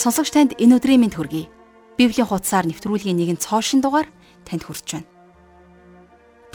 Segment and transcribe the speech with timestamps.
[0.00, 1.52] Сонсогч танд энэ өдрийн мэнд хүргэе.
[2.00, 4.08] Библийн хуудасаар нэвтрүүлгийн нэгэн цоошин дугаар
[4.48, 5.08] танд хүрч байна.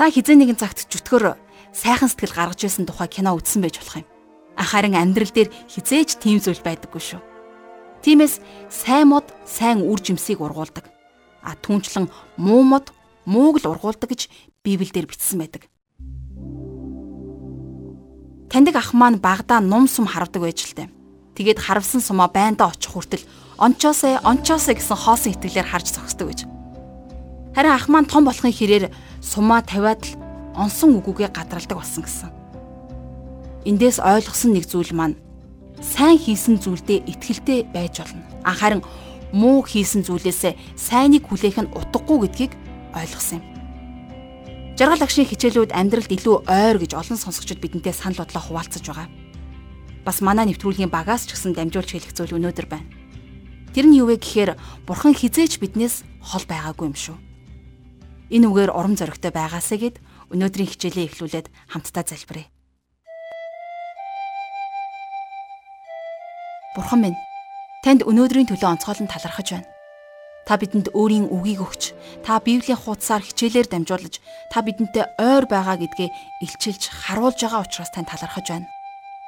[0.02, 1.38] Та хизээ нэгэн цагт чөтгөр
[1.70, 4.09] сайхан сэтгэл гаргаж байсан тухай кино үзсэн байж болох юм.
[4.58, 7.22] Харин амьдрал дээр хизээж тийм зүйл байдаггүй шүү.
[8.02, 8.41] Тиймээс
[8.73, 10.89] сайн мод сайн үр жимсийг ургуулдаг.
[11.45, 12.09] А түнчлэн
[12.41, 12.98] муу мод
[13.30, 14.25] мууг л ургуулдаг гэж
[14.66, 15.70] Библиэлд бичсэн байдаг.
[18.50, 20.95] Таньдаг ах маань багада нум сум харвдаг байж л тээ.
[21.35, 23.27] Тэгээд харавсан сумаа байндаа очих хүртэл
[23.59, 26.39] ончоосоо ончоосоо гэсэн хоосон итгэлээр харж зогсдог гэж.
[27.55, 28.88] Харин ах маань том болохын хэрээр
[29.20, 30.16] сумаа тавиад л
[30.55, 32.31] онсон үгүгээ гадралдаг болсон гэсэн.
[33.67, 35.20] Эндээс ойлгосон нэг зүйл маань
[35.84, 38.23] сайн хийсэн зүйлдээ итгэлтэй байж болно.
[38.47, 38.80] Анхааран
[39.36, 42.53] муу хийсэн зүйлээсээ сайныг хүлээх нь утгагүй гэдгийг
[42.95, 43.45] ойлгосон юм.
[44.80, 49.08] Жаргал агшийн хичээлүүд амьдралд илүү ойр гэж олон сонсогчид бидэнтэй санал бодлоо хуваалцаж байгаа
[50.06, 52.86] бас манай нэвтрүүлгийн багаас ч гэсэн дамжуулж хэлэх зүйл өнөөдөр байна.
[53.73, 57.17] Тэр нь юу вэ гэхээр бурхан хизээч биднээс хол байгаагүй юм шүү.
[58.31, 59.98] Энэ үгээр урам зоригтой байгаасаа гэд
[60.31, 62.48] өнөөдрийн хичээлээ эхлүүлээд хамтдаа залбирая.
[66.78, 67.20] Бурхан минь,
[67.83, 69.70] танд өнөөдрийн төлөө онцгойлон талархаж байна.
[70.45, 71.83] Та бидэнд өөрийн үгийг өгч,
[72.22, 74.22] та Библийн хуудасаар хичээлээр дамжуулж,
[74.53, 76.09] та бидэнтэй ойр байгаа гэдгээ
[76.45, 78.75] илчилж, харуулж байгаа учраас тань талархаж байна.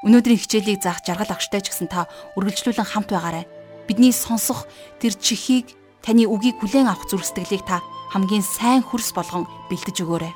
[0.06, 2.06] Өнөөдрийн хичээлийг заах жаргал агштай ч гэсэн та
[2.38, 3.50] үргэлжлүүлэн хамт байгаарай.
[3.90, 4.70] Бидний сонсох
[5.02, 5.73] тэр чихийг
[6.06, 7.81] таны үгийг хүлээн авах зүрх сэтгэлийг та
[8.14, 10.34] хамгийн сайн хөрс болгон бэлдэж өгөөрэй.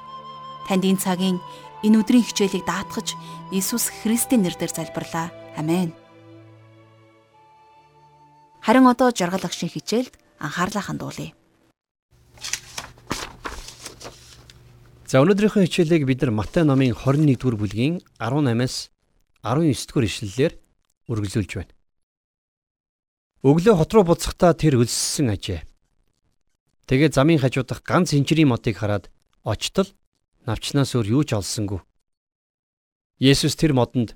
[0.66, 1.38] Танд энэ цагийн
[1.86, 3.14] энэ өдрийн хичээлийг даатгаж
[3.54, 5.30] Иесус Христийн нэрээр залбирлаа.
[5.54, 5.94] Амен.
[8.66, 11.38] Харин одоо жаргал агшийн хичээлд анхаарлаа хандуулъя.
[15.06, 18.90] За өнөөдрийнхөө хичээлийг бид нар Матай номын 21-р бүлгийн 18-аас
[19.42, 20.54] 19-р ишлэлээр
[21.10, 21.74] үргэлжлүүлж байна.
[23.42, 25.66] Өглөө хот руу буцахдаа тэр өлссөн ажээ.
[26.86, 29.10] Тэгээ замын хажуудах ганц инжирийн модыг хараад
[29.42, 29.90] очтол
[30.46, 31.82] навчнаас өөр юу ч олсонгүй.
[33.18, 34.14] Есүс тэр модонд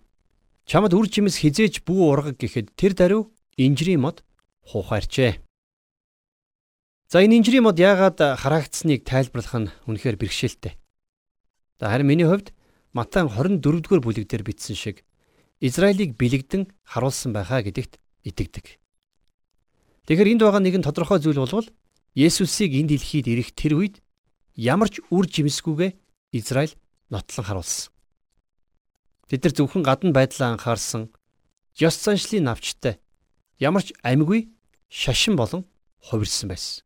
[0.69, 4.21] чамд үр жимс хизээж бүү ургаг гэхэд тэр даруй инжирийн мод
[4.69, 5.41] хуухаарчээ.
[7.09, 10.77] За энэ инжирийн мод яагаад хараагдсныг тайлбарлах нь үнэхээр бэрхшээлтэй.
[11.81, 12.53] Харин миний хувьд
[12.95, 15.03] Матай 24-р бүлэг дээр бичсэн шиг
[15.59, 18.79] Израилийг бэлэгдэн харуулсан байхаа гэдэгт итгэдэг.
[20.05, 21.67] Тэгэхээр энд байгаа нэгэн тодорхой зүйл болвол
[22.15, 23.95] Есүсийг энэ дэлхийд ирэх тэр үед
[24.55, 25.95] ямар ч үр жимсгүйгээ
[26.35, 26.75] Израиль
[27.11, 27.91] нотлон харуулсан.
[29.27, 31.11] Бид нар зөвхөн гадна байдлаа анхаарсан
[31.75, 32.99] ёс заншлын навчтай
[33.59, 34.51] ямар ч амьгүй
[34.87, 35.67] шашин болон
[35.99, 36.83] хувирсан байсан.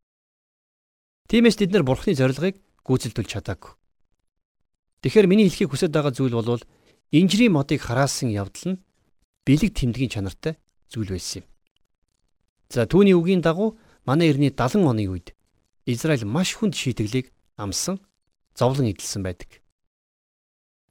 [1.29, 3.77] Тиймээс бид нар Бурхны зорилгыг гүйцэлдүүлж чадаагүй.
[5.05, 6.63] Тэгэхээр миний хэлхийг хүсэж байгаа зүйл бол
[7.11, 8.81] инжирийн модыг хараасан явдал нь
[9.45, 10.57] бэлэг тэмдгийн чанартай
[10.89, 11.47] зүйл байсан юм.
[12.69, 15.33] За түүний үгийн дагуу манай эртний 70 оны үед
[15.89, 17.97] Израиль маш хүнд шийтгэлийг амсан
[18.53, 19.65] зовлон эдэлсэн байдаг.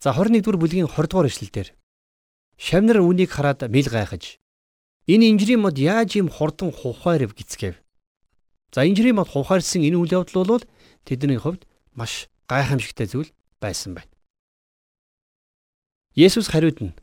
[0.02, 1.74] За 21-р бүлгийн 20 дугаар эшлэлдэр
[2.58, 4.42] Шавнар үнийг хараад мэл гайхаж
[5.06, 7.78] энэ инжирийн мод яаж юм хурдан хухайрв гисгэв.
[8.74, 10.64] За инжирийн мод хухайрсан энэ үйл явдал бол
[11.06, 11.62] тэдний хувьд
[11.94, 13.30] маш гайхамшигтай зүйл
[13.62, 14.17] байсан байна.
[16.18, 16.98] Есүс хариуд нь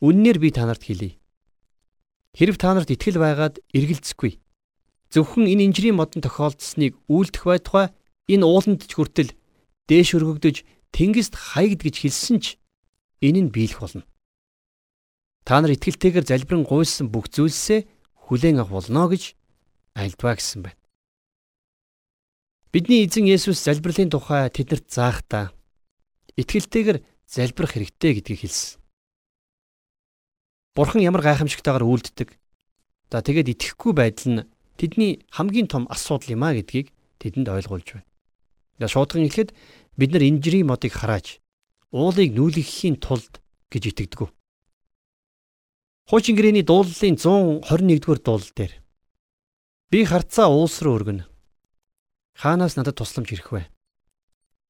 [0.00, 1.20] Үннээр би танарт хэлье.
[2.32, 4.40] Хэрв та нарт итгэл байгаад эргэлзэхгүй
[5.12, 7.92] зөвхөн энэ инжирийн модон тохиолдсныг үйлдэх байтугай
[8.32, 9.36] энэ ууланд ч хүртэл
[9.92, 10.56] дээш өргөгдөж
[10.96, 12.56] тэнгист хаягд гэж хэлсэн ч
[13.20, 14.04] энэ нь биелэх болно.
[15.44, 17.84] Та нар итгэлтэйгээр залбирэн гуйсан бүх зүйлсээ
[18.24, 19.36] хүлээн авах болно гэж
[19.92, 20.80] альдваа гэсэн байна.
[22.72, 25.52] Бидний эзэн Есүс залбирлын тухай тэднэрт заахтаа
[26.40, 28.80] итгэлтэйгээр залбирах хэрэгтэй гэдгийг хэлсэн.
[30.72, 32.32] Бурхан ямар гайхамшигтайгаар үйлддэг.
[33.12, 34.46] За тэгээд итгэхгүй байдал нь
[34.80, 36.88] тэдний хамгийн том асуудал юм а гэдгийг
[37.20, 38.08] тэдэнд ойлгуулж байна.
[38.80, 39.52] За шуудхан хэлэхэд
[39.98, 41.42] бид нар инжирийн модыг харааж
[41.92, 44.30] уулыг нүүлгэхийн тулд гэж итгэдэг.
[46.08, 48.72] Хуучин гэрээний дууллын 121-р дуулал дээр
[49.92, 51.28] би харцаа уус руу өргөнө.
[52.38, 53.68] Хаанаас надад тусламж ирэх вэ?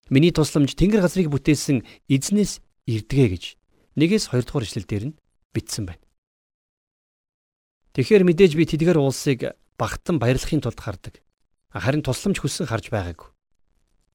[0.09, 3.45] Миний тусламж Тэнгэр газрыг бүтээсэн эзнээс ирдэгэ гэж
[4.01, 5.19] нэгээс 2 дугаар ишлэл дээр нь
[5.53, 6.05] бичсэн байна.
[7.93, 11.21] Тэгэхээр мэдээж би тэдгээр уулсыг багтан баярлахын тулд хардаг.
[11.75, 13.29] Харин тусламж хүссэн харж байгаагүй.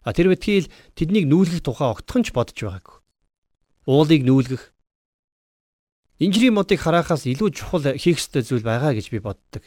[0.01, 2.97] А тэр битгийл тэднийг нүүлгэх тухай огтхонч бодож байгаагүй.
[3.85, 4.73] Уулыг нүүлгэх
[6.23, 9.63] инжирийн модыг харахаас илүү чухал хийх ёстой зүйл байгаа гэж би боддог.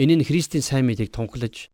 [0.00, 1.68] Энэ нь Христийн сайн мэдээг тунхлаж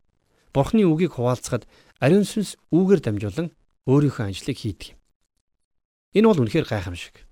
[0.51, 1.69] Бурхны үгийг хуваалцахад
[1.99, 3.49] ариун сүнс үүгээр дамжуулан
[3.91, 4.99] өөрийнхөө ажлыг хийдэг юм.
[6.15, 7.27] Энэ бол үнэхээр гайхамшиг.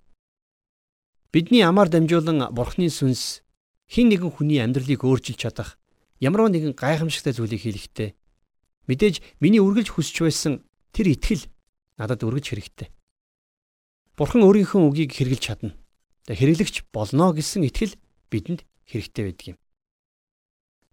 [1.30, 3.46] Бидний амаар дамжуулан Бурхны сүнс
[3.86, 5.78] хин нэгэн хүний амьдралыг өөрчилж чадах
[6.18, 8.10] ямар нэгэн гайхамшигтай зүйлийг хийлэхдээ
[8.90, 10.52] мэдээж миний үргэлж хүсэж байсан
[10.90, 11.46] тэр итгэл
[12.00, 12.88] надад өргөж хэрэгтэй.
[14.18, 15.72] Бурхан өөрийнхөө үгийг хэрэгжилж чадна.
[16.26, 17.94] Хэрэглэгч болно гэсэн итгэл
[18.32, 19.56] бидэнд хэрэгтэй байдаг юм.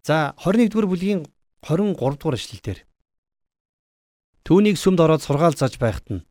[0.04, 1.20] За 21 дугаар бүлгийн
[1.64, 2.78] 23 дугаар эшлэлдэр
[4.44, 6.26] Түүнийг сүмд ороод сургаал заж байхад нь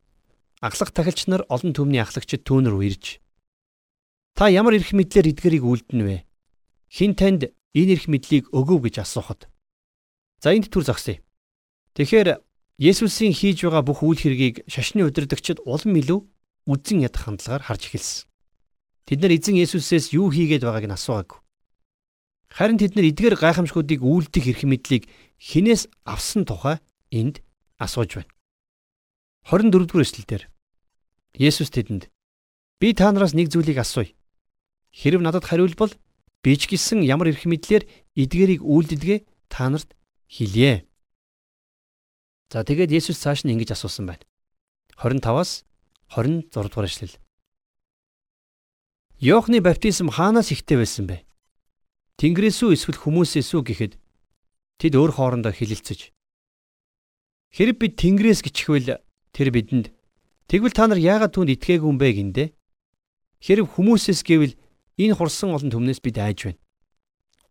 [0.62, 3.06] аглах тахилч нар олон төмний ахлагчид түүн рүү ирж
[4.34, 6.18] Та ямар эрх мэдлэр эдгэрийг үлдэнэ вэ?
[6.90, 9.46] Хин танд энэ эрх мэдлийг өгөв гэж асуухад.
[10.42, 11.22] За энд түр зогсъё.
[11.94, 12.42] Тэгэхээр
[12.82, 16.26] Есүсийн хийж байгаа бүх үйл хэргийг шашны удирдагчид улам илүү
[16.66, 18.26] үзэн ядах хандлагаар харж эхэлсэн.
[19.06, 21.38] Тэд нар эзэн Есүсээс юу хийгээд байгааг нь асуугаагүй.
[22.50, 25.06] Харин тэд нар эдгээр гайхамшгуудыг үйлдэх эрх мэдлийг
[25.38, 26.82] хинээс авсан тухай
[27.14, 27.43] энд
[27.80, 28.32] асууж байна.
[29.50, 30.44] 24 дугаар эшлэлдэр
[31.34, 32.14] Есүс тэдэнд
[32.80, 34.14] би та нараас нэг зүйлийг асууя.
[34.94, 35.92] Хэрв надад хариулбал
[36.44, 37.84] би ч гэсэн ямар эрх мэдлэр
[38.14, 39.98] эдгээрийг үйлдэдгээ та нарт
[40.30, 40.86] хэлье.
[42.54, 44.24] За тэгээд Есүс цааш нь ингэж асуусан байна.
[45.02, 45.66] 25-аас
[46.14, 47.18] 26 дугаар эшлэл.
[49.18, 51.26] Йоохны баптизм хаанаас ихтэй байсан бэ?
[52.22, 53.94] Тэнгэрээс үү эсвэл хүмүүсээс үү гэхэд
[54.78, 56.14] тэд өөр хоорондоо хилэлцэж.
[57.54, 58.98] Хэрэг бид Тэнгэрээс гिचхвэл
[59.30, 59.94] тэр бидэнд
[60.50, 62.46] тэгвэл та нар яагаад түүнд итгээгүй юм бэ гиндэ?
[63.46, 64.58] Хэрэг хүмүүсээс гэвэл
[64.98, 66.62] энэ хурсан олон түмнээс бид айж байна.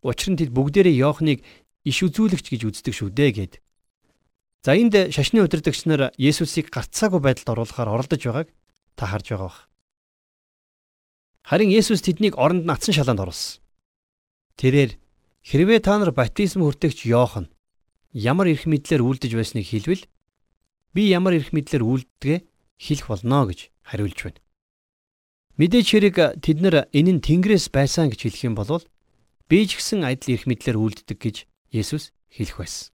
[0.02, 1.46] Учир нь тэд бүгдээрээ Йоохныг
[1.86, 3.54] иш үзүүлэгч гэж үздэг шүү дээ гэд.
[4.66, 8.48] За энд шашны удирдагч нар Есүсийг гарцаагүй байдалд оруулахаар оролдож байгааг
[8.98, 9.70] та харж байгаа бах.
[11.46, 13.62] Харин Есүс тэднийг оронд натсан шалаанд оруулсан.
[14.58, 14.98] Тэрээр
[15.46, 17.46] хэрвээ та нар баптизм хүртэгч Йохан
[18.12, 20.04] ямар эрх мэдлэр үлдэж байсныг хэлвэл
[20.92, 22.44] би ямар эрх мэдлэр үлддэгэ
[22.76, 24.40] хэлэх болно гэж хариулж байна.
[25.56, 28.84] Мэдээж хэрэг тэд нар энэ нь Тэнгэрээс байсан гэж хэлэх юм бол
[29.48, 31.36] би ч гэсэн адил эрх мэдлэр үлддэг гэж
[31.72, 32.92] Есүс хэлэх байсан.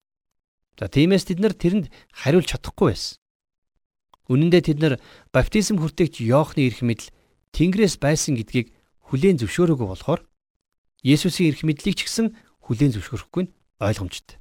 [0.79, 3.19] За тиймээс тэд нар тэрэнд хариулж чадахгүй байсан.
[4.31, 4.95] Үнэн дээр тэд нар
[5.35, 7.11] баптизм хүртээгч Иохны эрх мэдэл
[7.55, 8.71] Тэнгэрээс байсан гэдгийг
[9.11, 10.23] хүлээн зөвшөөрөөгүй болохоор
[11.03, 14.38] Есүсийн эрх мэдлийг ч гэсэн хүлээн зөвшөөрөхгүй нь ойлгомжтой.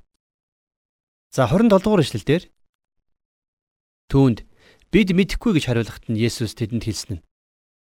[1.38, 2.50] За 27 дугаар эшлэлдэр
[4.10, 4.50] Түүнд
[4.89, 7.25] бид мэдэхгүй гэж хариулахад нь Есүс тэдэнд хэлсэн нь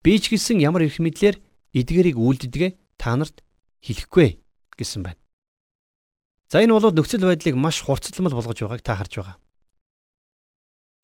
[0.05, 1.41] би ч гэсэн ямар эрх мэдлэр
[1.73, 3.41] эдгэрийг үйлддэгэ та нарт
[3.81, 4.45] хэлэхгүй
[4.77, 5.17] гэсэн байна.
[6.53, 9.37] За энэ бол нөхцөл байдлыг маш хурцлмал болгож байгааг та харж байгаа.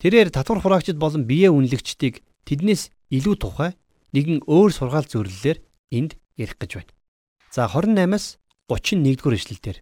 [0.04, 3.72] Тэрээр татвар хураагчид болон бие үнэлэгчдийг тэднээс илүү тухай
[4.12, 5.64] нэгэн өөр сургаал зөвлөлөөр
[5.96, 6.92] энд ярих гэж байна.
[7.48, 8.36] За 28-аас
[8.68, 9.76] 31-р эшлэлдэр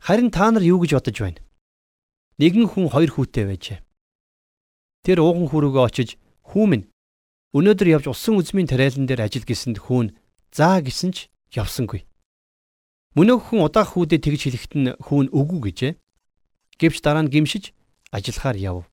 [0.00, 1.44] Харин та нар юу гэж бодож байна?
[2.40, 3.78] Нэгэн хүн хоёр хүүтэй байжээ.
[5.04, 6.16] Тэр ууган хүрүүгээ очиж
[6.48, 6.88] "Хүү минь
[7.52, 10.16] өнөөдөр явж усан үзмийн тариалан дээр ажил гэсэнд хүүн
[10.48, 12.08] заа гэсэн ч явсангүй.
[13.12, 15.92] Мөнөөх хүн удаах хүүдээ тэгж хэлэхэд нь хүүн үгүй гэжээ.
[16.80, 17.76] Гэвч дараа нь гимшиж
[18.08, 18.88] ажиллахаар яв.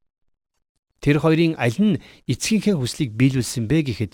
[0.99, 4.13] Тэр хоёрын аль нь эцгийнхээ хүслийг биелүүлсэн бэ гэхэд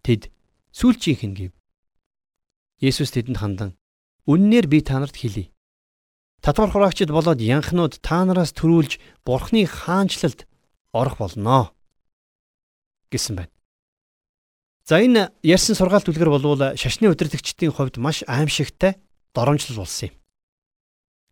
[0.00, 0.32] тэд
[0.72, 1.52] сүүлчийнх нь гэв.
[2.80, 3.70] Есүс тэдэнд хандан
[4.24, 5.52] "Үннээр би та нарт хэлье.
[6.46, 10.46] Татвар хураагчид болоод янхнууд та нараас төрүүлж Бурхны хаанчлалд
[10.94, 11.74] орох болноо"
[13.10, 13.50] гэсэн байна.
[14.86, 18.94] За энэ ярьсан сургаалт үлгэр болвол шашны удирдагчдын хувьд маш аимшигтай
[19.34, 20.14] доромжлол болсон юм.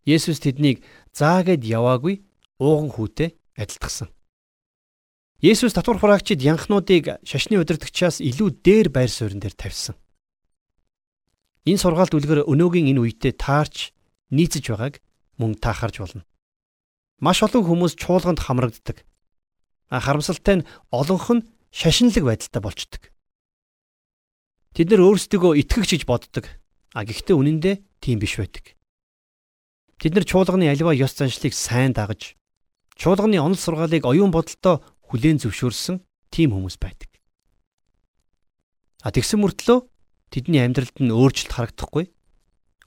[0.03, 0.83] Есүс тэднийг
[1.15, 2.27] заагээд яваагүй
[2.59, 4.11] ууган хүүтэй адилтгсан.
[5.39, 9.95] Есүс татвар хураагчид янхнуудыг шашны удирдагчаас илүү дээр байр суурин дээр тавьсан.
[11.71, 13.94] Энэ сургаалт үлгэр өнөөгийн энэ үедээ таарч
[14.35, 14.99] нийцэж байгааг
[15.39, 16.23] мөн та харж болно.
[17.23, 19.07] Маш олон хүмүүс чуулганд хамрагддаг.
[19.89, 23.03] Харамсалтай нь олонх нь шашинлаг байдалтай болчдөг.
[24.75, 26.51] Тэд нар өөрсдөө итгэгч гэж боддог.
[26.95, 28.75] А гэхдээ үнэн дээр тийм биш байдаг.
[30.03, 32.35] Тэд нар чуулганы аливаа ёс заншлыг сайн дагаж
[32.99, 37.11] чуулганы онол сургаалыг оюун бодолтой хүлээн зөвшөөрсөн тийм хүмүүс байдаг.
[39.03, 39.79] А тэгсэн мөртлөө
[40.31, 42.14] тэдний амьдралд нь өөрчлөлт харагдахгүй.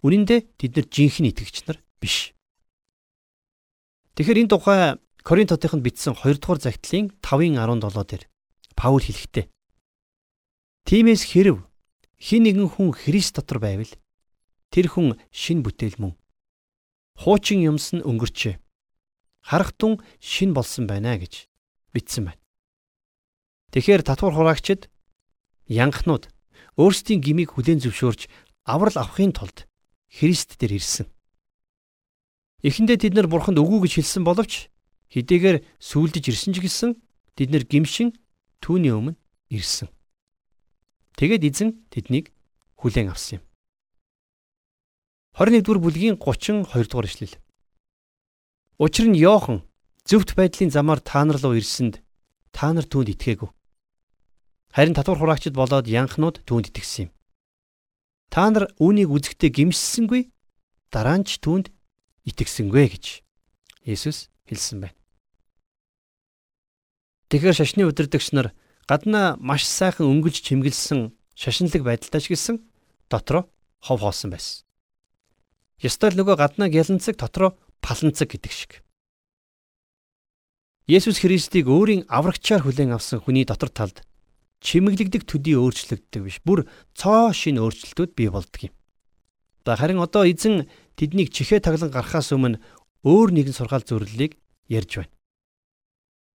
[0.05, 2.33] Үнэн дээр тэд нар жинхэнэ итгэгч нар биш.
[4.17, 4.79] Тэгэхээр энэ тухай
[5.25, 8.23] Коринтотынд бичсэн 2 дугаар загтлын 5-ын 17 дээр
[8.77, 9.45] Паул хэлэхдээ
[10.87, 11.67] Тимээс хэрв
[12.15, 13.91] хин нэгэн хүн Христ дотор байвал
[14.71, 16.15] тэр хүн шин бүтээл мөн.
[17.19, 18.55] Хуучин юмс нь өнгөрчээ.
[19.43, 21.51] Харахтун шин болсон байна гэж
[21.91, 22.41] бичсэн байна.
[23.75, 24.87] Тэгэхээр татвар хураагчид
[25.67, 26.31] янхнууд
[26.79, 28.31] өөрсдийн гмийг хүлээн зөвшөөрч
[28.63, 29.67] аврал авахын тулд
[30.11, 31.07] Христ дээр ирсэн.
[32.63, 34.71] Эхэндээ тэд нар бурханд үгүй гэж хэлсэн боловч
[35.13, 36.91] хэдийгээр сүулдэж ирсэн ч гэсэн
[37.37, 38.15] тэд нар гимшин
[38.63, 39.19] түүний өмнө
[39.53, 39.91] ирсэн.
[41.19, 42.33] Тэгээд эзэн тэднийг
[42.81, 43.43] хүлээн авсан юм.
[45.37, 47.37] 21 дугаар бүлгийн 32 дугаар ишлэл.
[48.77, 49.65] Учир нь Йохан
[50.05, 52.01] зөвхт байдлын замаар та нар руу ирсэнд
[52.53, 53.49] та нар түүнд итгээгүй.
[54.73, 57.16] Харин татвар хураагчд болоод янхнууд түүнд итгэсэн юм.
[58.29, 60.31] Та нар үүнийг үзэхдээ гимшсэнгүй
[60.91, 61.71] дараа нь ч түүнд
[62.27, 63.05] итгэсэнгүй гэж
[63.87, 64.97] Есүс хэлсэн байна.
[67.31, 68.51] Тэгэхээр шашны удирдагч нар
[68.87, 72.63] гаднаа маш сайхан өнгөлж чимгэлсэн шашинлаг байдалтай ч гэсэн
[73.11, 73.47] дотроо
[73.83, 74.63] хов хоосон байсан.
[75.79, 78.71] Ёстой л нөгөө гаднаа гяланцэг дотроо паланцэг гэдэг шиг.
[80.87, 84.07] Есүс Христийг өөрийн аврагчаар хүлээн авсан хүний дотор талд
[84.61, 86.37] чимэглэгдэг төдий өөрчлөгддөг биш.
[86.41, 86.65] Бүр
[86.97, 88.73] цоо шин өөрчлөлтүүд бий болдго юм.
[89.65, 92.61] За харин одоо эзэн тэднийг чихээ таглан гарахаас өмнө
[93.03, 94.39] өөр нэгэн сургаал зөвлөлийг
[94.71, 95.13] ярьж байна.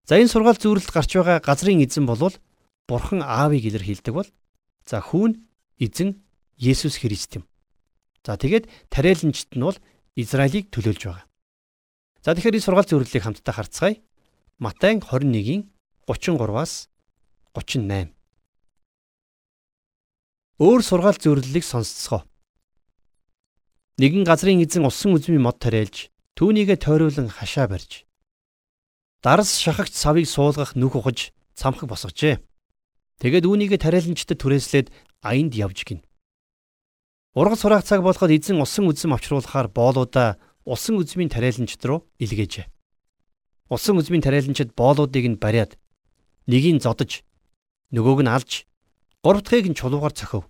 [0.07, 2.37] За энэ сургаал зөвлөлд гарч байгаа газрын эзэн болвол
[2.87, 4.29] Бурхан Аавыг илэрхийлдэг бол
[4.85, 5.49] за хүүн
[5.81, 6.21] эзэн
[6.59, 7.45] Есүс Христ юм.
[8.21, 9.79] За тэгээд тариаланчт нь бол
[10.14, 11.26] Израилийг төлөөлж байгаа.
[12.21, 13.97] За тэгэхээр энэ сургаал зөвлөлийг хамтдаа харцгаая.
[14.61, 15.73] Матай 21-ийн
[16.05, 16.91] 33-аас
[17.52, 18.09] 38.
[20.56, 22.25] Өөр сургаал зөвлөлийг сонсцгоо.
[24.00, 28.09] Нэгэн газрын эзэн усан үзмийн мод тариалж түүнийгэ тойруулан хашаа барьж
[29.21, 32.40] Дарс шахагч савыг суулгах нүх ухаж цамхаг босгожээ.
[33.21, 34.88] Тэгэд үүнийгээ тариаланчдад түрээслээд
[35.21, 36.00] аянд явж гин.
[37.37, 42.64] Ургал сураах цаг болоход эзэн усан үзэм авчруулахаар боолуудаа усан үзмийн тариаланчд руу илгээжээ.
[43.68, 45.76] Усан үзмийн тариаланчид боолуудыг нь бариад
[46.49, 47.21] нэгийг зодож
[47.94, 48.66] нөгөөг нь алж
[49.22, 50.49] гурав дахьыг нь чулуугаар цохив.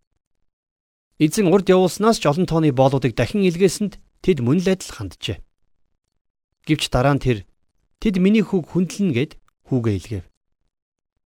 [1.18, 5.38] Эзэн урд явуулснаас ч олон тооны боолуудыг дахин илгээсэнд тэд мөн л адил ханджээ.
[6.66, 7.38] Гэвч дараа нь тэр
[8.02, 9.38] Тэд миний хүүг хүндлэн гэд
[9.70, 10.24] хүүгээ илгээв.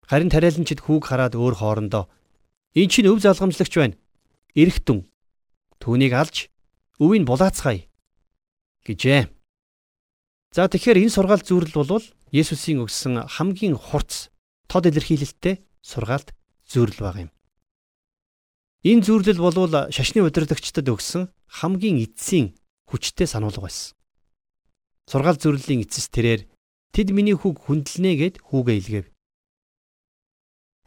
[0.05, 2.05] Харин тариаланчид хүүг хараад өөр хоорондоо
[2.77, 3.97] "Эн чинь өв залгамжлагч байна.
[4.53, 5.09] Эрэхтэн.
[5.81, 6.53] Түүнийг алж
[7.01, 7.89] өвийг булаацгаая"
[8.85, 9.25] гэжээ.
[10.53, 14.29] За тэгэхээр энэ сургаал зүрэл бол Есүсийн өгсөн хамгийн хурц
[14.69, 16.35] тод илэрхийлэлттэй сургаалт
[16.67, 17.31] зүрэл баг юм.
[18.83, 21.31] Энэ зүрлэл болвол шашны удирдагчдад өгсөн
[21.63, 22.59] хамгийн эцсийн
[22.91, 23.95] хүчтэй сануулга байсан.
[25.07, 26.51] Сургаал зүрлийн эцэс тэрээр
[26.97, 29.07] Тэд миний хүүг хүндэлнэ гэд хүүгээ илгээв.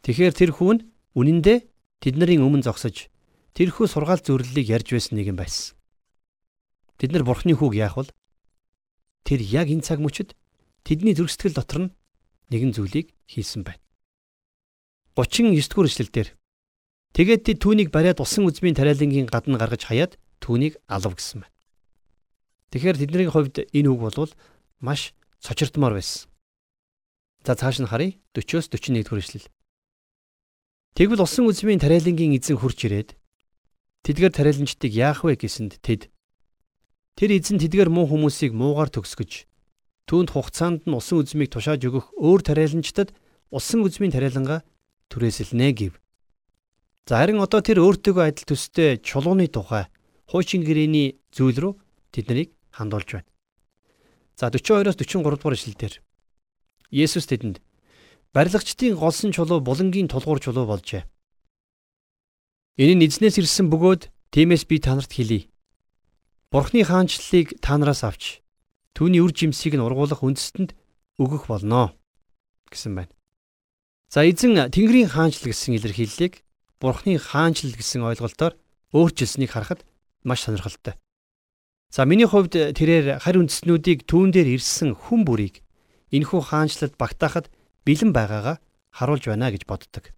[0.02, 1.70] Тэгэхээр тэр хүн үнэндээ
[2.02, 3.06] тэднэрийн өмнө зогсож
[3.54, 5.78] тэрхүү сургаал зөвлөлийг ярьж байсан нэг юм байсан.
[6.98, 8.10] Тэд нар бурхны хүүг яах вэ?
[9.22, 10.34] Тэр яг энэ цаг мөчид
[10.82, 11.94] тэдний зөрсгөл дотор нь
[12.50, 13.78] нэгэн зүйлийг хийсэн байна.
[15.18, 16.28] 39 дугаар эшлэлдэр
[17.16, 21.54] тэгээд тэд түүнийг бариад усан үзмийн тариалангийн гадна гаргаж хаяад түүнийг алав гэсэн байна.
[22.70, 24.30] Тэгэхээр тэдний хувьд энэ үг бол
[24.78, 25.12] маш
[25.42, 26.30] сочирдмоор байсан.
[27.42, 29.48] За цааш нь харъя 40-оос 41 дэх эшлэл.
[30.94, 33.18] Тэгвэл усан үзмийн тариалангийн эзэн хурж ирээд
[34.06, 36.10] тэдгээр тариаланчдыг яах вэ гэсэнд тэд
[37.18, 39.50] тэр эзэн тэдгээр муу хүмүүсийг муугаар төгсгөж
[40.08, 43.14] түүнд хугацаанд нь усан үзмийг тушааж өгөх өөр тариаланчдад
[43.54, 44.66] усан үзмийн тариаланга
[45.10, 45.94] түрээсэлнэ гэв.
[47.10, 49.90] За харин одоо тэр өөртөөгөө адил төстэй чулууны тухай
[50.30, 51.72] хуучин гэрээний зүйл рүү
[52.14, 53.28] тэднийг хандуулж байна.
[54.38, 55.94] За 42-оос 43 дугаар ишлэлдэр
[56.94, 57.58] Есүс тэдэнд
[58.34, 61.02] барилгачдын голсон чулуу булангийн тулгуур чулуу болжээ.
[62.78, 65.50] Энэ нь эзнээс ирсэн бөгөөд тиймээс би танарт хэлье.
[66.54, 68.42] Бурхны хаанчлалыг та нараас авч
[68.94, 70.74] түүний үр жимсийг нь ургуулах үндэстэнд
[71.18, 71.94] өгөх болно
[72.70, 73.12] гэсэн байна.
[74.10, 76.42] За эзэн Тэнгэрийн хаанчлал гэсэн илэрхийллийг
[76.82, 78.58] Бурхны хаанчлал гэсэн ойлголтоор
[78.90, 79.86] өөрчилсөнийг харахад
[80.26, 80.98] маш сонирхолтой.
[81.94, 85.62] За миний хувьд тэрээр харь үндэстнүүдийг түүн дээр ирсэн хүн бүрийг
[86.10, 87.54] энэхүү хаанчлалд багтаахад
[87.86, 88.58] бэлэн байгаагаа
[88.90, 90.10] харуулж байна гэж боддог.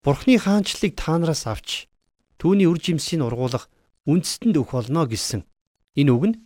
[0.00, 1.84] Бурхны хаанчлалыг та нараас авч
[2.40, 3.68] түүний үр жимсийг ургуулах
[4.08, 5.44] үндэстэнд өгөх болно гэсэн
[6.00, 6.36] энэ үг нь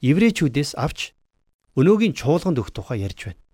[0.00, 1.12] еврейчүүдээс авч
[1.76, 3.45] өнөөгийн чуулганд өгөх тухай ярьж байна.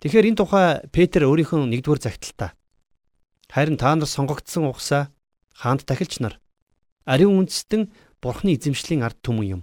[0.00, 2.56] Тэгэхээр энэ тухай Петр өөрийнхөө нэгдүгээр загталтаа
[3.52, 5.12] харин та нар сонгогдсон ухсаа
[5.52, 6.40] хаанд тахилч нар
[7.04, 9.62] ариун үндэстэн Бурхны эзэмшлийн ард түмэн юм.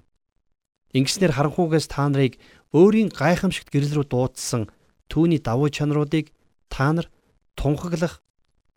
[0.93, 2.41] Ингэснээр харанхуугаас та нарыг
[2.73, 4.69] өөрийн гайхамшигт гэрэл рүү дуудсан
[5.09, 6.33] түүний давуу чанаруудыг
[6.69, 7.09] та нар
[7.57, 8.21] тунхаглах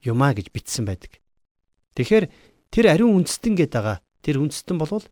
[0.01, 1.21] юмаа гэж бичсэн байдаг.
[1.97, 2.29] Тэгэхээр
[2.73, 5.05] тэр ариун үндэстэн гээд байгаа тэр үндэстэн болвол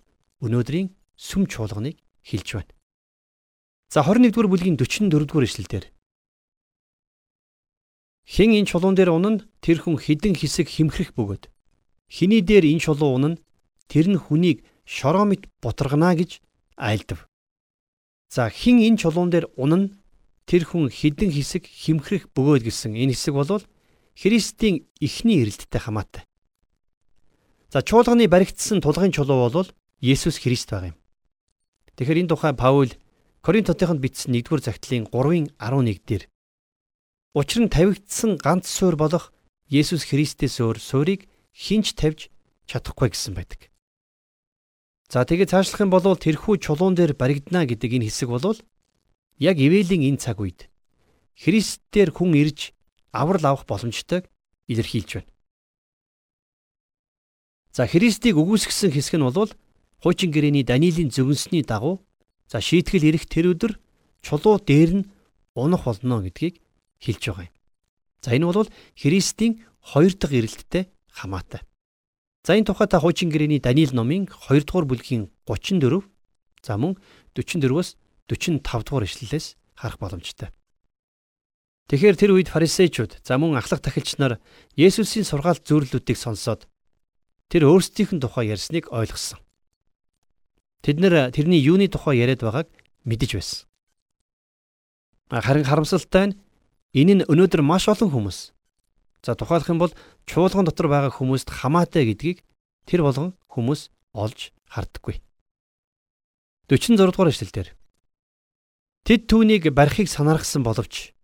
[0.45, 2.73] өнөөдрийн сүм чуулганыг хилж байна.
[3.89, 5.85] За 21-р бүлгийн 44-р эшлэлдэр
[8.29, 11.49] Хэн энэ чулуун дээр унана тэр хүн хідэн хэсэг химхрэх бөгөөд
[12.13, 13.41] хиний дээр энэ чулуу унана
[13.89, 16.45] тэр нь хүнийг шороо мэт бутаргана гэж
[16.77, 17.25] айлдав.
[18.29, 19.97] За хин энэ чулуун дээр унана
[20.45, 23.65] тэр хүн хідэн хэсэг химхрэх бөгөөд гэсэн энэ хэсэг бол
[24.13, 26.29] Христийн эхний ирэлттэй хамаатай.
[27.73, 29.73] За чуулганы баригдсан тулгын чулуу бол
[30.05, 30.99] Есүс Христ байгаа юм.
[31.97, 32.93] Тэгэхээр энэ тухай Паул
[33.41, 36.29] Коринтотынд бичсэн 1-р загтлын 3-ын 11 дээр
[37.35, 39.33] Учир нь тавигдсан ганц суур болох
[39.69, 42.33] Есүс Христээс өөр суурийг хинч тавьж
[42.65, 43.69] чадахгүй гэсэн байдаг.
[45.13, 48.57] За тэгээд цаашлах юм бол тэрхүү чулуун дээр баригдана гэдэг энэ хэсэг бол
[49.37, 50.73] яг ивэлийн энэ цаг үед
[51.37, 52.73] Христээр хүн ирж
[53.13, 54.29] аврал авах боломжтойг
[54.69, 55.33] илэрхийлж байна.
[57.73, 59.53] За Христийг үгүйсгэсэн хэсэг нь бол
[60.01, 62.05] хуучин гэрээний Даниилийн зөвнсний дагуу
[62.49, 63.73] за шийтгэл ирэх тэр өдөр
[64.25, 65.09] чулуу дээр нь
[65.55, 66.61] унах болно гэдгийг
[67.03, 67.55] хэлж байгаа юм.
[68.23, 71.63] За энэ бол Христийн хоёр дахь ирэлттэй хамаатай.
[72.45, 76.03] За энэ тухай та хуучин гэрээний Даниил номын 2 дугаар бүлгийн 34
[76.63, 76.97] за мөн
[77.35, 77.89] 44-өөс
[78.27, 79.47] 45 дугаар ишлэлээс
[79.79, 80.51] харах боломжтой.
[81.89, 84.37] Тэгэхээр тэр үед фарисеучуд за мөн ахлах тахилч нар
[84.77, 86.69] Есүсийн сургаалт зөвлөлүүдийг сонсоод
[87.49, 89.41] тэр өөрсдийнх нь тухай ярьсныг ойлгосон.
[90.85, 92.69] Тэд нэр тэрний юуны тухай яриад байгааг
[93.09, 93.65] мэдэж байсан.
[95.33, 96.37] Харин харамсалтай нь
[96.95, 98.57] энэ нь өнөөдөр маш олон хүмүүс
[99.23, 99.93] За тухайлах юм бол
[100.27, 102.47] чуулган дотор байгаа хүмүүст хамаатай гэдгийг
[102.87, 105.19] тэр болгон хүмүүс олж харддаггүй.
[106.71, 107.75] 46 дугаар эшлэлдэр
[109.03, 111.17] Тэд түүнийг барихыг санаархсан боловч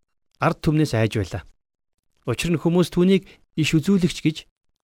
[0.42, 1.42] ард түмнээс айж байлаа.
[2.26, 4.36] Учир нь хүмүүс түүнийг иш үзүүлэгч гэж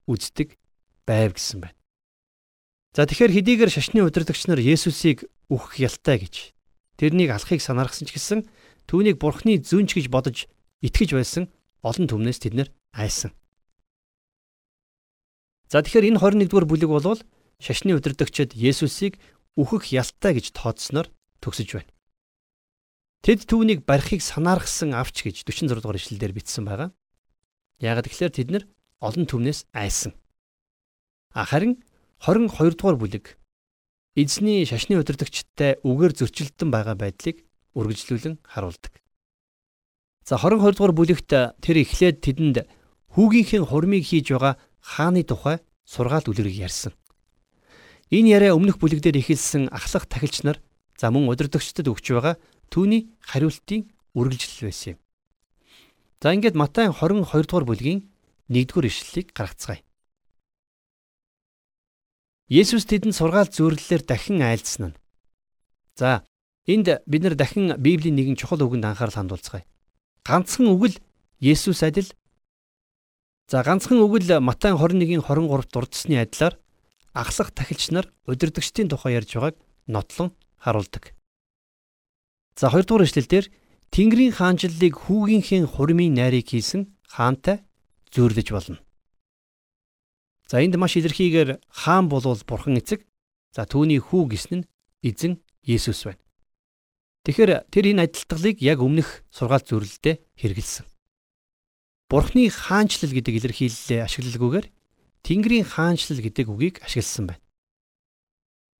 [0.07, 0.55] үздэг
[1.03, 1.77] байв гэсэн байна.
[2.95, 6.53] За тэгэхээр хэдийгээр шашны удирдагч нар Есүсийг үхэх ялтай гэж
[6.95, 8.39] тэрнийг алахыг санаархсан ч гэсэн
[8.85, 10.45] түүнийг бурхны зүнч гэж бодож
[10.81, 11.49] итгэж байсан
[11.85, 13.31] олон түмнээс тэд нэр айсан.
[15.71, 17.21] За тэгэхээр энэ 21-р бүлэг бол
[17.61, 19.21] шашны удирдагчид Есүсийг
[19.55, 21.07] үхэх ялтай гэж тооцсноор
[21.39, 21.91] төгсөж байна.
[23.21, 26.89] Тэд түүнийг барихыг санаархсан авч гэж 46 дугаар ишлэлээр бичсэн байгаа.
[27.79, 28.63] Яг тэгэхээр тэд нар
[28.99, 30.17] олон түмнээс айсан.
[31.33, 31.79] Харин
[32.19, 33.37] 22 дугаар бүлэг
[34.17, 37.45] эзний шашны удирдагчтай үгээр зөрчилдөн байгаа байдлыг
[37.77, 39.00] үргэлжлүүлэн харуулдаг.
[40.23, 41.29] За 22 дугаар бүлэгт
[41.61, 42.57] тэр эхлээд тэдэнд
[43.17, 46.93] хүүгийнхээ хурмыг хийж байгаа хааны тухай сургаал үлрэг ярьсан.
[48.11, 50.61] Энэ яриа өмнөх бүлэгдээр эхэлсэн ахлах тахилч нар
[50.99, 52.35] за мөн удирдагчдад өгч байгаа
[52.69, 54.99] түүний хариултын үргэлжлэл байсан юм.
[56.21, 58.05] За ингээд Матай 22 дугаар бүлгийн
[58.51, 59.81] 1-р ишлэлийг гаргацгаая.
[62.51, 64.99] Есүс тэдэнд сургаал зөвөрлөлөөр дахин айлдсан нь.
[65.95, 66.27] За
[66.67, 69.63] энд бид нар дахин Библийн нэгэн чухал үгэнд анхаарал хандуулцгаая.
[70.25, 70.95] Ганцхан үг л
[71.41, 72.13] Есүс адил
[73.49, 76.55] За ганцхан өгөл Матай 21-ийн 23-т дурдсны адилаар
[77.11, 79.57] ахлах тахилч нар удирдгчдийн тухай ярьж байгааг
[79.89, 80.31] нотлон
[80.61, 81.17] харуулдаг.
[82.55, 83.49] За 2 дугаар эшлэлдэр
[83.91, 87.65] Тэнгэрийн хаанчлалыг хүүгийнхээ хурмын найрыг хийсэн хаантай
[88.13, 88.79] зөөрлөж болно.
[90.47, 93.03] За энд маш илэрхийгээр хаан болвол бурхан эцэг.
[93.51, 94.67] За түүний хүү гисэн нь
[95.03, 96.20] эзэн Есүс байна.
[97.21, 100.85] Тэгэхээр тэр энэ адилтгалыг яг өмнөх сургаалт зөвлөлдөө хэрэгэлсэн.
[102.09, 104.67] Бурхны хаанчлал гэдэг илэрхийлэлээ ашигладаггүйгээр
[105.21, 107.45] Тэнгэрийн хаанчлал гэдэг үгийг ашигласан байна.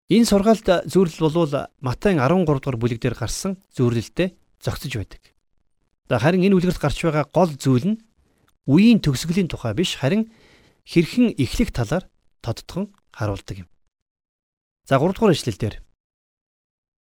[0.09, 5.21] Энэ сургаалт зөвлөл болвол Матай 13 дугаар бүлэг дээр гарсан зөвлөлтөд зохицож байдаг.
[6.09, 8.01] За харин энэ үлгэрт гарч байгаа гол зүйл нь
[8.65, 10.33] үеийн төгсгөлийн тухай биш харин
[10.89, 12.09] хэрхэн эхлэх талаар
[12.41, 13.69] тодтгон харуулдаг юм.
[14.89, 15.75] За 3 дугаар ишлэл дээр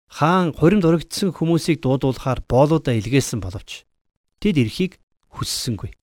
[0.10, 3.86] хаан хуримд өргөдсөн хүмүүсийг дуудуулахаар боолуудаа илгээсэн боловч
[4.42, 4.98] тэд эрхийг
[5.30, 5.94] хүссэнгүй.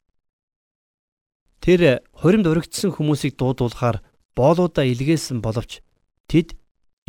[1.59, 3.99] Тэр хуримд урагдсан хүмүүсийг дуудуулахаар
[4.39, 5.83] боолуудаа илгээсэн боловч
[6.31, 6.55] тэд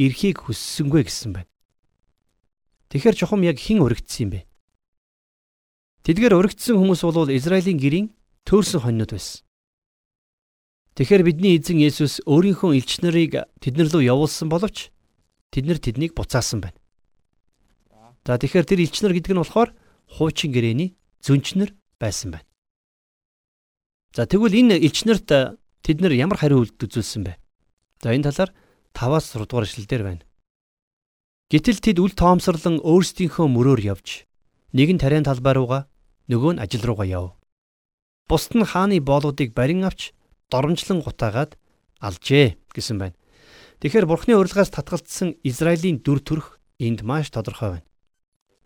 [0.02, 1.52] эрхийг хүссэнгүй гэсэн байна.
[2.90, 4.42] Тэгэхэр чухам яг хэн урагдсан юм бэ?
[6.10, 8.08] Тэдгээр урагдсан хүмүүс бол Израилийн гэрийн
[8.48, 9.44] төөрсөн хоньнууд байсан.
[10.96, 14.90] Тэгэхээр бидний эзэн Есүс өөрийнхөө элч нарыг тэднэр рүү явуулсан боловч
[15.54, 16.80] тэднэр тэднийг буцаасан байна.
[18.28, 19.72] За тэгэхээр тэр элч нар гэдэг нь болохоор
[20.20, 22.48] хуучин гэрээний зүнчнэр байсан байна.
[24.12, 25.32] За тэгвэл энэ элчнэрт
[25.80, 27.40] тэд нар ямар хариу үйлдэл үзүүлсэн бэ?
[28.04, 28.52] За энэ талаар
[28.92, 30.24] 5-аас 6 дугаар эшлэлдэр байна.
[31.48, 34.28] Гэтэл тэд үл тоомсорлон өөрсдийнхөө мөрөөр явж
[34.76, 35.88] нэг нь тариан талбай руугаа
[36.28, 37.26] нөгөө нь ажил руугаа яв.
[38.28, 40.12] Бусд нь хааны боолуудыг барин авч
[40.52, 41.56] доромжлон гутаагаад
[42.04, 43.16] алжээ гэсэн байна.
[43.80, 47.87] Тэгэхээр Бурхны урилгаас татгалцсан Израилийн дүр төрх энд маш тодорхой байна.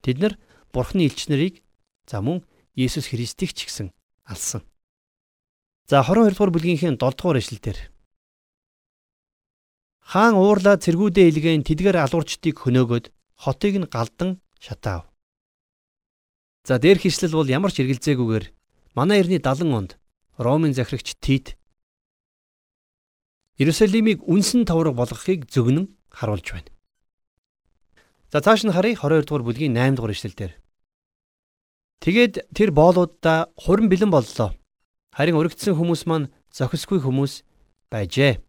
[0.01, 0.33] Тэд нар
[0.73, 1.61] Бурхны элч нарыг
[2.09, 2.41] за мөн
[2.75, 3.93] Есүс Христийг ч гэсэн
[4.25, 4.61] алсан.
[5.89, 7.77] За 22 дугаар бүлгийнхээ 7 дугаар эшлэлдэр
[10.11, 13.05] Хаан уурлаа цэргүүдээ илгээн тэдгээр алуурчдыг хөнөөгөөд
[13.39, 15.07] хотыг нь галдан шатаав.
[16.67, 18.45] За дээрх ишлэл бол ямар ч эргэлзээгүйгээр
[18.97, 19.91] манай эртний 70 онд
[20.37, 21.55] Ромын захирагч Тит
[23.61, 26.69] Иерусалимыг үнсэн тавраг болгохыг зөгнөн харуулж байна.
[28.31, 30.55] За цааш нь харъя 22 дугаар бүлгийн 8 дугаар ишлэлдэр.
[31.99, 34.55] Тэгээд тэр боолуудаа хурим бэлэн боллоо.
[35.11, 37.43] Харин өргөдсөн хүмүүс маань зохисгүй хүмүүс
[37.91, 38.39] байжээ.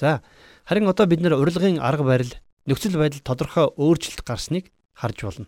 [0.00, 0.24] За
[0.64, 2.32] харин одоо бид нэр урилгын арга барил
[2.64, 5.46] нөхцөл байдал тодорхой өөрчлөлт гарсныг харж болно.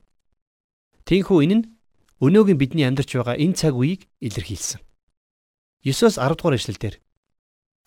[1.08, 1.68] Тиймээс энэ нь
[2.20, 4.84] өнөөгийн бидний амьдарч байгаа энэ цаг үеийг илэрхийлсэн.
[5.88, 6.94] 9-оос 10 дугаар ишлэлдэр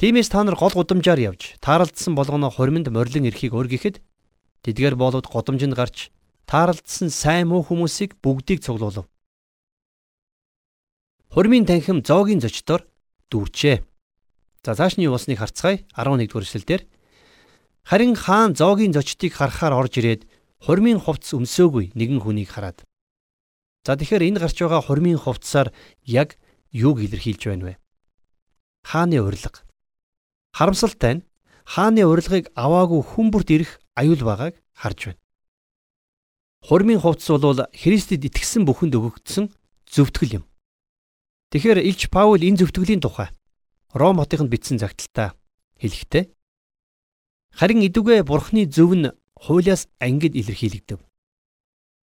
[0.01, 4.01] Тиймээс та нар гол гудамжаар явж тааралдсан болгоно хуримд морилон эрхийг өргөхэд
[4.63, 6.09] тэдгээр болоод годамжинд гарч
[6.47, 9.07] тааралдсан сайн муу хүмүүсийг бүгдийг цуглуулв.
[11.33, 12.87] Хурмын танхим зоогийн зочдоор
[13.31, 13.83] дүүрчээ.
[14.63, 16.81] За цааш нь юу болсныг харцгаая 11 дугаар эшлэлдэр.
[17.83, 20.23] Харин хаан зоогийн зочдыг харахаар орж ирээд
[20.63, 22.87] хурмын хувцс өмсөөгүй нэгэн хүнийг хараад.
[23.83, 25.75] За тэгэхээр энэ гарч байгаа хурмын хувцсаар
[26.07, 26.39] яг
[26.71, 27.73] юуг илэрхийлж байна вэ?
[28.87, 29.59] Хааны урилга.
[30.55, 31.25] Харамсалтай нь
[31.67, 35.21] хааны урилгыг аваагүй хүн бүрт ирэх аюул байгааг харж байна.
[36.63, 39.51] Хурмын хувцс бол Христэд итгэсэн бүхэнд өгөгдсөн
[39.89, 40.43] зөвтгөл юм.
[41.51, 43.29] Тэгэхээр Илч Паул энэ зөвтгөлийн тухай
[43.93, 45.37] Ром хотынд бичсэн загталтаа
[45.77, 46.33] хэлэхдээ
[47.53, 50.97] харин идүгэ бурхны зөв нь хуулиас ангид илэрхийлэгдэв.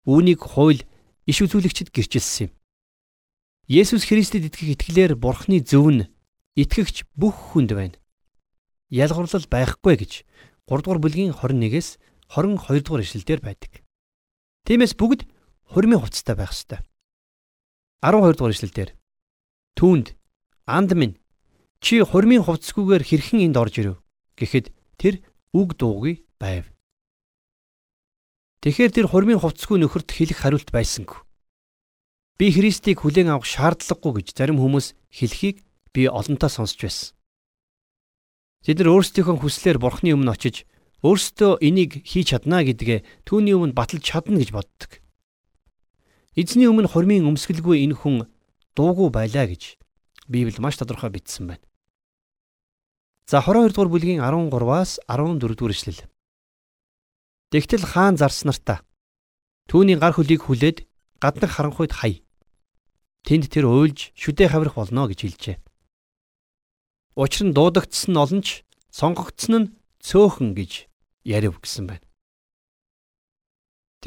[0.04, 0.84] Үүнийг хууль
[1.24, 2.52] иш үзүүлэгчд гэрчилсэн юм.
[3.72, 6.08] Есүс Христэд итгэх итгэлээр бурхны зөв нь
[6.60, 7.96] итгэгч бүх хүнд байна.
[8.92, 10.12] Ялгарлал байхгүй гэж
[10.68, 11.96] 3 дугаар бүлгийн 21-ээс
[12.28, 13.72] 22 дугаар ишлэлдэр байдаг.
[14.68, 15.24] Тиймээс бүгд
[15.72, 16.84] хурмын хувцастай байх ёстой.
[18.04, 18.90] 12 дугаар ишлэлдэр
[19.78, 20.18] Түүнд
[20.66, 21.16] анд минь
[21.80, 23.96] чи хурмын хувцсгүйгээр хэрхэн энд орж ирэв
[24.34, 25.22] гэхэд тэр
[25.54, 26.66] үг дуугүй байв.
[28.60, 31.22] Тэгэхээр тэр хурмын хувцсгүй нөхөрт хэлэх хариулт байсангүй.
[32.38, 35.62] Би Христийг хүлээн авах шаардлагагүй гэж зарим хүмүүс хэлхийг
[35.94, 37.17] би олонтаа сонсч байсан.
[38.64, 40.66] Тэд нар өөрсдийнхөө хүслээр Бурхны өмнө очиж
[41.06, 44.98] өөрсдөө энийг хийж чадна гэдгээ түүний өмнө баталж чадна гэж боддог.
[46.34, 48.26] Эзний өмнө хурмын өмсгөлгүй энэ хүн
[48.74, 49.78] дуугүй байлаа гэж
[50.26, 51.64] Библи маш тодорхой бичсэн байна.
[53.30, 56.02] За 22 дугаар бүлгийн 13-аас 14 дугаар ишлэл.
[57.54, 58.82] Тэгтэл хаан зарснартаа
[59.70, 60.84] түүний гар хөлийг хүлээд
[61.22, 62.24] гаднах харанхуйд хай.
[63.22, 65.56] Тэнд тэр уйлж шүдэ хаврах болно гэж хэлжээ.
[67.18, 68.62] Учир нь дуудагдсан нь олон ч
[68.94, 69.70] сонгогдсон нь
[70.06, 70.86] цөөхөн гэж
[71.26, 72.06] ярив гэсэн байна.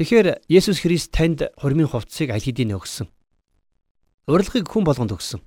[0.00, 3.12] Тэгэхээр Есүс Христ танд хурмын хувцсыг аль хэдийн өгсөн
[4.26, 5.40] урилгыг хүн болгонд өгсөн.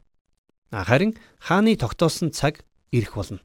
[0.72, 3.40] Харин хааны тогтоосон цаг ирэх болно.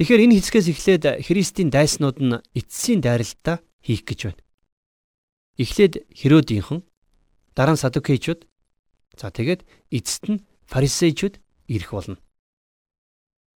[0.00, 4.42] Тэгэхээр энэ хэсгээс эхлээд Христийн дайснууд нь эцсийн дайралтаа хийх гэж байна.
[5.58, 6.86] Эхлээд Херодийнхэн,
[7.52, 8.46] дараа нь Садукейчуд,
[9.18, 12.16] за тэгээд эцэст нь Фарисеичуд ирэх болно.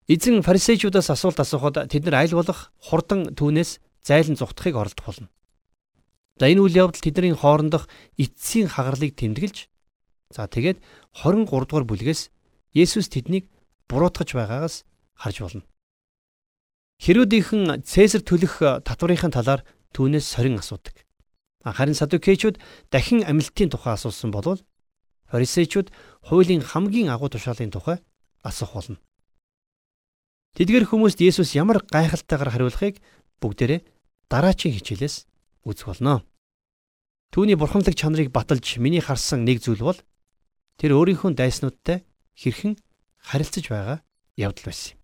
[0.08, 5.28] Эзэн Фарисеичудаас асуулт асуухад тэд нар аль болох хурдан түүнээс зайлан зүхтахыг оролдох болно.
[6.40, 7.86] За энэ үйл явдал тэдний хоорондох
[8.18, 9.72] эцсийн хагарлыг тэмдэглэж
[10.32, 10.80] За тэгээд
[11.12, 12.32] 23 дугаар бүлгээс
[12.72, 13.52] Есүс тэднийг
[13.84, 15.62] буруутгаж байгаагаас харж болно.
[17.04, 19.60] Хэрүүдийнхэн Цэсар төлөх татврынхын талаар
[19.92, 21.04] түүнээс сорин асуудаг.
[21.60, 22.56] Харин Садукейчуд
[22.88, 24.56] дахин амилтын тухай асуусан бол
[25.28, 25.92] Фарисеучуд
[26.24, 28.00] хуулийн хамгийн агуу тушаалын тухай
[28.40, 28.96] асуух болно.
[30.52, 33.00] Тэдгэр хүмүүст Есүс ямар гайхалтайгаар хариулахыг
[33.40, 33.80] бүгдээрээ
[34.28, 35.24] дараачийн хичээлээс
[35.64, 36.24] үзэх болно.
[37.32, 39.98] Түүний бурханлаг чанарыг баталж миний харсан нэг зүйл бол
[40.76, 42.04] тэр өөрийнхөө дайснуудтай
[42.36, 42.76] хэрхэн
[43.16, 43.98] харилцаж байгаа
[44.36, 45.01] явдал байсан юм.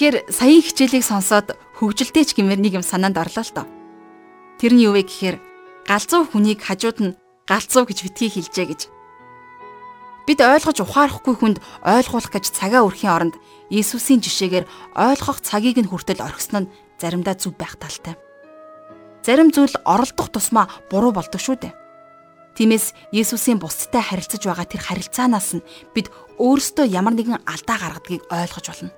[0.00, 3.66] Тэгэхээр саяын хичээлийг сонсоод хөвгөлтэй ч гэмээр нэг юм санаанд орлоо л доо.
[4.56, 5.36] Тэр нь юу вэ гэхээр
[5.84, 8.80] галзуу хүнийг хажууд нь галзуу гэж битгий хэлжээ гэж
[10.24, 13.36] Бид ойлгож ухаарахгүй хүнд ойлгуулах гэж цагаа өрхийн оронд
[13.68, 14.64] Иесусийн жишээгээр
[14.96, 18.16] ойлгох цагийг нь хүртэл орхисон нь заримдаа зүв байх талтай.
[19.20, 21.76] Зарим зүйл оролдох тусмаа буруу болдог шүү дээ.
[22.56, 26.08] Тиймээс Иесусийн бусдтай харилцаж байгаа тэр харилцаанаас нь бид
[26.40, 28.96] өөрсдөө ямар нэгэн алдаа гаргадгийг ойлгож болно.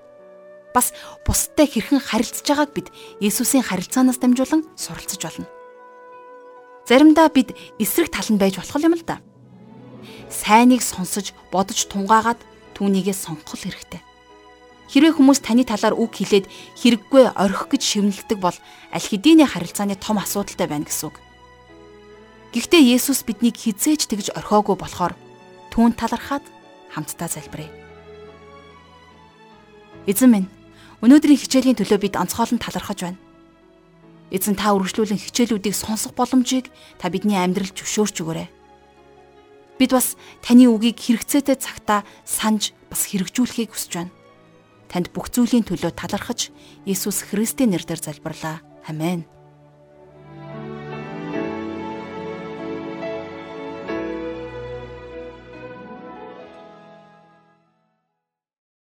[0.75, 0.93] Бас
[1.25, 2.89] бусдтай хэрхэн харилцаж байгааг бид
[3.21, 5.47] Иесусийн харилцаанаас дамжуулан суралцж болно.
[6.89, 9.21] Заримдаа бид эсрэг тал нь байж болох юм л да
[10.33, 12.41] сайныг сонсож бодож тунгаагаад
[12.75, 14.01] түүнийгээ сонгох хэрэгтэй.
[14.89, 16.49] Хэрвээ хүмүүс таны талаар үг хэлээд
[16.81, 18.57] хэрэггүй орхих гэж шивнэлдэг бол
[18.93, 21.17] аль хэдийн харилцааны том асуудалтай байна гэсэн үг.
[22.53, 25.17] Гэхдээ Есүс биднийг хизээж тэгж орхиогүй болохоор
[25.73, 26.45] түүн талархаад
[26.93, 27.73] хамтдаа залбирая.
[30.05, 30.49] Эзэн минь,
[31.03, 33.21] өнөөдрийн хичээлийн төлөө бид онцгойлон талархаж байна.
[34.31, 38.49] Эзэн та үргэлжлүүлэн хичээлүүдийг сонсох боломжийг та бидний амьдралд зөвшөөрч өгөөрэй.
[39.83, 44.15] Бид бас таны үгийг хэрэгцээтэй цагтаа санаж бас хэрэгжүүлэхийг хүсэж байна.
[44.89, 46.55] Танд бүх зүйлийн төлөө талархаж
[46.87, 48.63] Иесус Христийн нэрээр залбирлаа.
[48.87, 49.27] Амен.